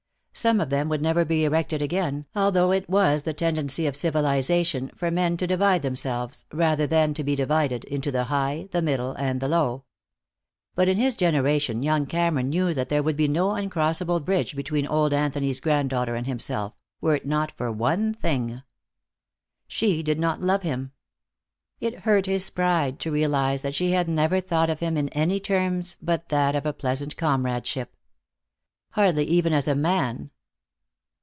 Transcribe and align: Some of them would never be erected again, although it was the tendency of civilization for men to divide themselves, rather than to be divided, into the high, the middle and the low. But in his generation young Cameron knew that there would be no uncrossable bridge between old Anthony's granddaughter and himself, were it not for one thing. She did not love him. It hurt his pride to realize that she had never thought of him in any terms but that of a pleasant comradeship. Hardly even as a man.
Some 0.33 0.61
of 0.61 0.69
them 0.69 0.87
would 0.89 1.01
never 1.01 1.25
be 1.25 1.43
erected 1.43 1.81
again, 1.81 2.25
although 2.33 2.71
it 2.71 2.89
was 2.89 3.23
the 3.23 3.33
tendency 3.33 3.85
of 3.85 3.97
civilization 3.97 4.89
for 4.95 5.11
men 5.11 5.35
to 5.37 5.45
divide 5.45 5.81
themselves, 5.81 6.45
rather 6.53 6.87
than 6.87 7.13
to 7.15 7.23
be 7.23 7.35
divided, 7.35 7.83
into 7.83 8.11
the 8.11 8.23
high, 8.23 8.69
the 8.71 8.81
middle 8.81 9.11
and 9.15 9.39
the 9.41 9.49
low. 9.49 9.83
But 10.73 10.87
in 10.87 10.95
his 10.97 11.17
generation 11.17 11.83
young 11.83 12.05
Cameron 12.05 12.49
knew 12.49 12.73
that 12.73 12.87
there 12.87 13.03
would 13.03 13.17
be 13.17 13.27
no 13.27 13.49
uncrossable 13.49 14.23
bridge 14.23 14.55
between 14.55 14.87
old 14.87 15.11
Anthony's 15.11 15.59
granddaughter 15.59 16.15
and 16.15 16.25
himself, 16.25 16.73
were 17.01 17.13
it 17.17 17.25
not 17.27 17.51
for 17.51 17.69
one 17.69 18.13
thing. 18.13 18.63
She 19.67 20.01
did 20.01 20.17
not 20.17 20.39
love 20.41 20.61
him. 20.61 20.91
It 21.81 21.99
hurt 21.99 22.25
his 22.25 22.49
pride 22.49 22.99
to 23.01 23.11
realize 23.11 23.63
that 23.63 23.75
she 23.75 23.91
had 23.91 24.07
never 24.07 24.39
thought 24.39 24.69
of 24.69 24.79
him 24.79 24.95
in 24.95 25.09
any 25.09 25.41
terms 25.41 25.97
but 26.01 26.29
that 26.29 26.55
of 26.55 26.65
a 26.65 26.73
pleasant 26.73 27.17
comradeship. 27.17 27.97
Hardly 28.95 29.23
even 29.23 29.53
as 29.53 29.69
a 29.69 29.75
man. 29.75 30.31